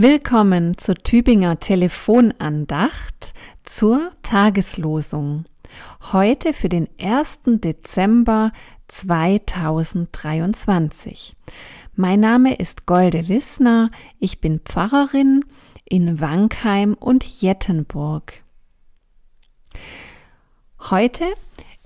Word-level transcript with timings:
Willkommen 0.00 0.78
zur 0.78 0.94
Tübinger 0.94 1.58
Telefonandacht 1.58 3.34
zur 3.64 4.12
Tageslosung. 4.22 5.44
Heute 6.12 6.52
für 6.52 6.68
den 6.68 6.88
1. 7.00 7.40
Dezember 7.46 8.52
2023. 8.86 11.34
Mein 11.96 12.20
Name 12.20 12.54
ist 12.54 12.86
Golde 12.86 13.26
Wissner, 13.26 13.90
ich 14.20 14.40
bin 14.40 14.60
Pfarrerin 14.60 15.44
in 15.84 16.20
Wankheim 16.20 16.94
und 16.94 17.24
Jettenburg. 17.24 18.44
Heute 20.78 21.24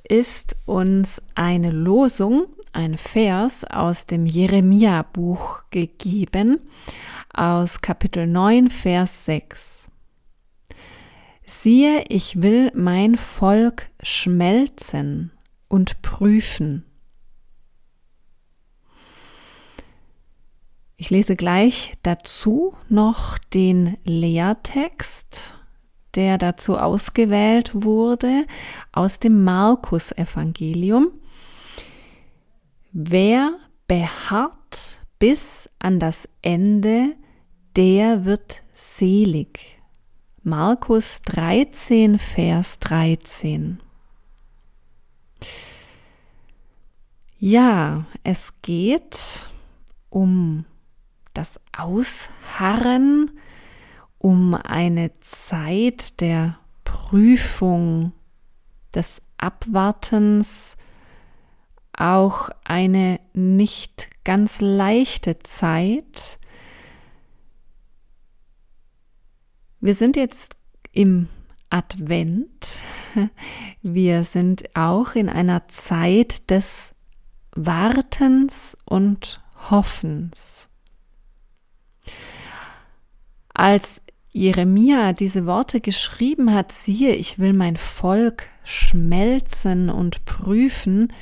ist 0.06 0.56
uns 0.66 1.22
eine 1.34 1.70
Losung, 1.70 2.44
ein 2.72 2.96
Vers 2.96 3.64
aus 3.64 4.06
dem 4.06 4.26
Jeremia-Buch 4.26 5.62
gegeben 5.70 6.60
aus 7.32 7.80
Kapitel 7.80 8.26
9, 8.26 8.70
Vers 8.70 9.24
6. 9.26 9.88
Siehe, 11.44 12.04
ich 12.08 12.40
will 12.40 12.72
mein 12.74 13.16
Volk 13.16 13.90
schmelzen 14.02 15.32
und 15.68 16.02
prüfen. 16.02 16.84
Ich 20.96 21.10
lese 21.10 21.36
gleich 21.36 21.94
dazu 22.02 22.76
noch 22.88 23.36
den 23.38 23.98
Lehrtext, 24.04 25.56
der 26.14 26.38
dazu 26.38 26.78
ausgewählt 26.78 27.72
wurde 27.74 28.46
aus 28.92 29.18
dem 29.18 29.42
Markus-Evangelium. 29.42 31.10
Wer 32.94 33.58
beharrt 33.86 35.00
bis 35.18 35.70
an 35.78 35.98
das 35.98 36.28
Ende, 36.42 37.16
der 37.74 38.26
wird 38.26 38.62
selig. 38.74 39.80
Markus 40.42 41.22
13, 41.22 42.18
Vers 42.18 42.80
13. 42.80 43.80
Ja, 47.38 48.04
es 48.24 48.52
geht 48.60 49.46
um 50.10 50.66
das 51.32 51.60
Ausharren, 51.74 53.30
um 54.18 54.52
eine 54.52 55.18
Zeit 55.20 56.20
der 56.20 56.58
Prüfung, 56.84 58.12
des 58.92 59.22
Abwartens, 59.38 60.76
auch 61.96 62.50
eine 62.64 63.20
nicht 63.34 64.08
ganz 64.24 64.60
leichte 64.60 65.38
Zeit, 65.40 66.38
Wir 69.84 69.96
sind 69.96 70.14
jetzt 70.14 70.56
im 70.92 71.28
Advent. 71.68 72.82
Wir 73.82 74.22
sind 74.22 74.76
auch 74.76 75.16
in 75.16 75.28
einer 75.28 75.66
Zeit 75.66 76.52
des 76.52 76.92
Wartens 77.56 78.78
und 78.84 79.40
Hoffens. 79.70 80.68
Als 83.52 84.00
Jeremia 84.30 85.14
diese 85.14 85.46
Worte 85.46 85.80
geschrieben 85.80 86.54
hat, 86.54 86.70
siehe, 86.70 87.16
ich 87.16 87.40
will 87.40 87.52
mein 87.52 87.76
Volk 87.76 88.44
schmelzen 88.62 89.90
und 89.90 90.24
prüfen, 90.26 91.12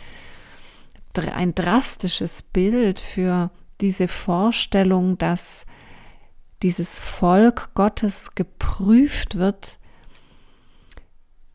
ein 1.18 1.54
drastisches 1.54 2.42
Bild 2.42 3.00
für 3.00 3.50
diese 3.80 4.08
Vorstellung, 4.08 5.18
dass 5.18 5.66
dieses 6.62 7.00
Volk 7.00 7.70
Gottes 7.74 8.34
geprüft 8.34 9.36
wird, 9.36 9.78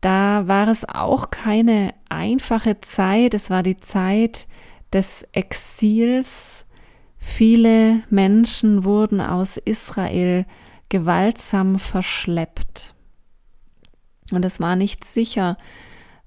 da 0.00 0.46
war 0.46 0.68
es 0.68 0.88
auch 0.88 1.30
keine 1.30 1.92
einfache 2.08 2.80
Zeit. 2.80 3.34
Es 3.34 3.50
war 3.50 3.62
die 3.62 3.78
Zeit 3.78 4.46
des 4.92 5.26
Exils. 5.32 6.64
Viele 7.18 8.02
Menschen 8.08 8.84
wurden 8.84 9.20
aus 9.20 9.56
Israel 9.56 10.46
gewaltsam 10.90 11.78
verschleppt. 11.78 12.94
Und 14.30 14.44
es 14.44 14.60
war 14.60 14.76
nicht 14.76 15.04
sicher, 15.04 15.56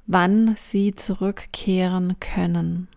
wann 0.07 0.55
sie 0.57 0.95
zurückkehren 0.95 2.19
können. 2.19 2.89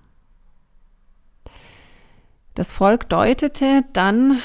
Das 2.54 2.70
Volk 2.70 3.08
deutete 3.08 3.82
dann 3.94 4.40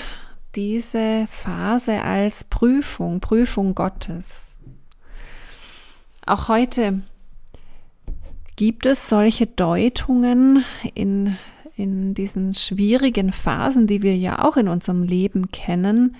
diese 0.55 1.27
Phase 1.29 2.01
als 2.01 2.45
Prüfung, 2.45 3.19
Prüfung 3.19 3.75
Gottes. 3.75 4.57
Auch 6.25 6.47
heute 6.47 7.01
gibt 8.55 8.85
es 8.85 9.09
solche 9.09 9.45
Deutungen 9.45 10.63
in, 10.93 11.37
in 11.75 12.13
diesen 12.13 12.55
schwierigen 12.55 13.33
Phasen, 13.33 13.87
die 13.87 14.01
wir 14.01 14.15
ja 14.15 14.43
auch 14.43 14.55
in 14.55 14.69
unserem 14.69 15.03
Leben 15.03 15.51
kennen, 15.51 16.15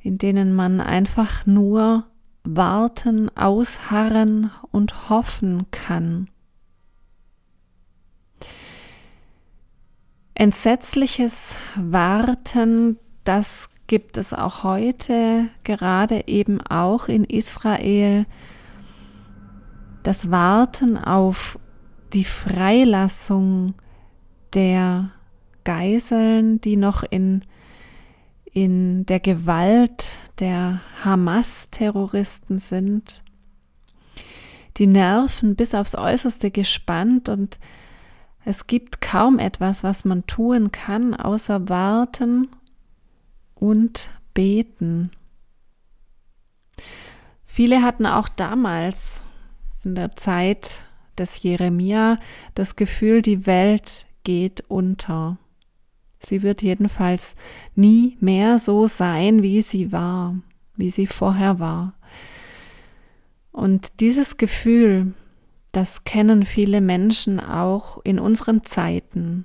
in 0.00 0.18
denen 0.18 0.54
man 0.54 0.80
einfach 0.80 1.46
nur 1.46 2.04
warten, 2.42 3.30
ausharren 3.36 4.50
und 4.70 5.08
hoffen 5.08 5.70
kann. 5.70 6.28
Entsetzliches 10.38 11.56
Warten 11.76 12.98
das 13.24 13.70
gibt 13.86 14.18
es 14.18 14.34
auch 14.34 14.64
heute, 14.64 15.48
gerade 15.64 16.28
eben 16.28 16.60
auch 16.60 17.08
in 17.08 17.24
Israel. 17.24 18.26
Das 20.02 20.30
Warten 20.30 20.98
auf 20.98 21.58
die 22.12 22.24
Freilassung 22.24 23.76
der 24.52 25.10
Geiseln, 25.64 26.60
die 26.60 26.76
noch 26.76 27.02
in, 27.02 27.42
in 28.44 29.06
der 29.06 29.20
Gewalt 29.20 30.18
der 30.38 30.82
Hamas-Terroristen 31.02 32.58
sind. 32.58 33.24
Die 34.76 34.86
Nerven 34.86 35.56
bis 35.56 35.74
aufs 35.74 35.94
äußerste 35.94 36.50
gespannt 36.50 37.30
und 37.30 37.58
es 38.46 38.68
gibt 38.68 39.00
kaum 39.00 39.40
etwas, 39.40 39.82
was 39.82 40.04
man 40.04 40.24
tun 40.28 40.70
kann, 40.70 41.14
außer 41.14 41.68
warten 41.68 42.46
und 43.56 44.08
beten. 44.34 45.10
Viele 47.44 47.82
hatten 47.82 48.06
auch 48.06 48.28
damals 48.28 49.20
in 49.82 49.96
der 49.96 50.14
Zeit 50.14 50.84
des 51.18 51.42
Jeremia 51.42 52.20
das 52.54 52.76
Gefühl, 52.76 53.20
die 53.20 53.46
Welt 53.46 54.06
geht 54.22 54.62
unter. 54.68 55.38
Sie 56.20 56.44
wird 56.44 56.62
jedenfalls 56.62 57.34
nie 57.74 58.16
mehr 58.20 58.60
so 58.60 58.86
sein, 58.86 59.42
wie 59.42 59.60
sie 59.60 59.90
war, 59.90 60.36
wie 60.76 60.90
sie 60.90 61.08
vorher 61.08 61.58
war. 61.58 61.94
Und 63.50 63.98
dieses 63.98 64.36
Gefühl, 64.36 65.14
das 65.76 66.04
kennen 66.04 66.44
viele 66.46 66.80
Menschen 66.80 67.38
auch 67.38 68.00
in 68.02 68.18
unseren 68.18 68.64
Zeiten. 68.64 69.44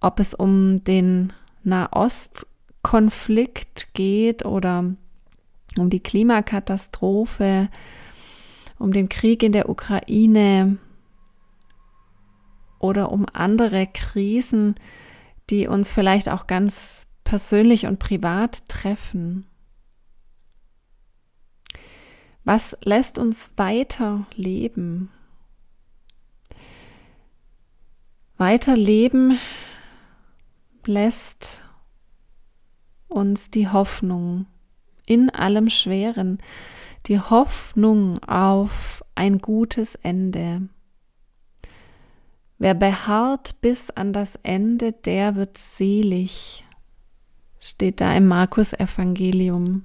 Ob 0.00 0.18
es 0.20 0.32
um 0.32 0.82
den 0.82 1.34
Nahostkonflikt 1.64 3.92
geht 3.92 4.46
oder 4.46 4.94
um 5.76 5.90
die 5.90 6.00
Klimakatastrophe, 6.00 7.68
um 8.78 8.94
den 8.94 9.10
Krieg 9.10 9.42
in 9.42 9.52
der 9.52 9.68
Ukraine 9.68 10.78
oder 12.78 13.12
um 13.12 13.26
andere 13.30 13.86
Krisen, 13.86 14.76
die 15.50 15.66
uns 15.66 15.92
vielleicht 15.92 16.30
auch 16.30 16.46
ganz 16.46 17.06
persönlich 17.22 17.84
und 17.84 17.98
privat 17.98 18.66
treffen. 18.66 19.44
Was 22.44 22.76
lässt 22.82 23.18
uns 23.18 23.50
weiter 23.56 24.26
leben? 24.34 25.10
Weiter 28.38 28.74
leben 28.74 29.38
lässt 30.86 31.62
uns 33.08 33.50
die 33.50 33.68
Hoffnung 33.68 34.46
in 35.04 35.28
allem 35.28 35.68
Schweren, 35.68 36.38
die 37.06 37.20
Hoffnung 37.20 38.22
auf 38.24 39.04
ein 39.14 39.38
gutes 39.38 39.94
Ende. 39.96 40.68
Wer 42.58 42.74
beharrt 42.74 43.60
bis 43.60 43.90
an 43.90 44.12
das 44.12 44.36
Ende, 44.36 44.92
der 44.92 45.36
wird 45.36 45.58
selig, 45.58 46.64
steht 47.58 48.00
da 48.00 48.14
im 48.14 48.26
Markus 48.26 48.72
Evangelium. 48.72 49.84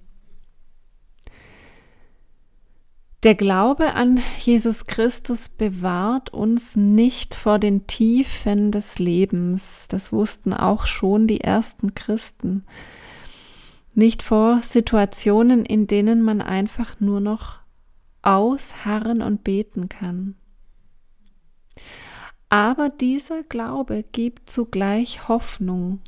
Der 3.26 3.34
Glaube 3.34 3.96
an 3.96 4.22
Jesus 4.38 4.86
Christus 4.86 5.50
bewahrt 5.50 6.30
uns 6.30 6.76
nicht 6.76 7.34
vor 7.34 7.58
den 7.58 7.88
Tiefen 7.88 8.70
des 8.70 9.00
Lebens. 9.00 9.88
Das 9.88 10.14
wussten 10.14 10.54
auch 10.54 10.86
schon 10.86 11.26
die 11.26 11.42
ersten 11.42 11.96
Christen. 11.96 12.68
Nicht 13.96 14.22
vor 14.22 14.62
Situationen, 14.62 15.66
in 15.66 15.88
denen 15.88 16.22
man 16.22 16.40
einfach 16.40 17.00
nur 17.00 17.20
noch 17.20 17.58
ausharren 18.22 19.24
und 19.24 19.44
beten 19.44 19.90
kann. 19.90 20.36
Aber 22.50 22.90
dieser 22.90 23.42
Glaube 23.42 24.06
gibt 24.12 24.52
zugleich 24.52 25.28
Hoffnung 25.28 26.00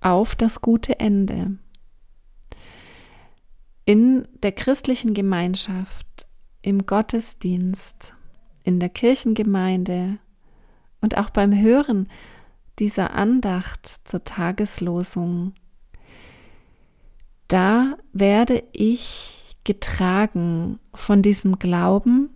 auf 0.00 0.34
das 0.34 0.60
gute 0.60 0.98
Ende. 0.98 1.58
In 3.84 4.26
der 4.42 4.50
christlichen 4.50 5.14
Gemeinschaft 5.14 6.26
im 6.62 6.86
Gottesdienst, 6.86 8.14
in 8.64 8.80
der 8.80 8.88
Kirchengemeinde 8.88 10.18
und 11.00 11.16
auch 11.16 11.30
beim 11.30 11.58
Hören 11.58 12.08
dieser 12.78 13.12
Andacht 13.12 14.00
zur 14.04 14.24
Tageslosung, 14.24 15.54
da 17.48 17.96
werde 18.12 18.62
ich 18.72 19.56
getragen 19.64 20.78
von 20.94 21.22
diesem 21.22 21.58
Glauben, 21.58 22.30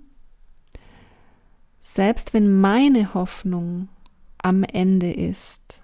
selbst 1.80 2.34
wenn 2.34 2.60
meine 2.60 3.14
Hoffnung 3.14 3.88
am 4.38 4.62
Ende 4.62 5.12
ist. 5.12 5.80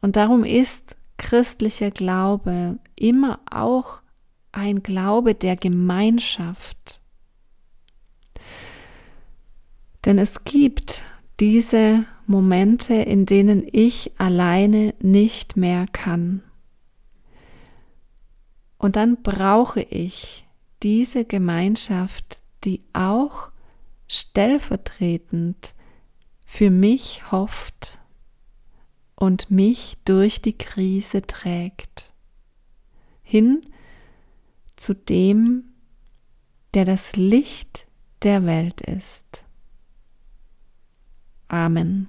Und 0.00 0.16
darum 0.16 0.44
ist 0.44 0.96
christlicher 1.18 1.90
Glaube 1.90 2.78
immer 2.96 3.40
auch 3.50 4.02
ein 4.52 4.82
Glaube 4.82 5.34
der 5.34 5.56
Gemeinschaft. 5.56 7.02
Denn 10.06 10.18
es 10.18 10.44
gibt 10.44 11.02
diese 11.40 12.04
Momente, 12.26 12.94
in 12.94 13.26
denen 13.26 13.68
ich 13.70 14.12
alleine 14.18 14.94
nicht 15.00 15.56
mehr 15.56 15.86
kann. 15.88 16.42
Und 18.78 18.94
dann 18.94 19.22
brauche 19.22 19.80
ich 19.80 20.46
diese 20.84 21.24
Gemeinschaft, 21.24 22.40
die 22.64 22.82
auch 22.92 23.50
stellvertretend 24.06 25.74
für 26.44 26.70
mich 26.70 27.32
hofft 27.32 27.98
und 29.16 29.50
mich 29.50 29.98
durch 30.04 30.40
die 30.40 30.56
Krise 30.56 31.22
trägt, 31.22 32.14
hin 33.22 33.60
zu 34.76 34.94
dem, 34.94 35.64
der 36.74 36.84
das 36.84 37.16
Licht 37.16 37.88
der 38.22 38.46
Welt 38.46 38.82
ist. 38.82 39.45
Amen. 41.50 42.08